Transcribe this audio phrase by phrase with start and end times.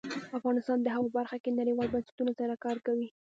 [0.39, 3.07] افغانستان د هوا په برخه کې نړیوالو بنسټونو سره کار کوي.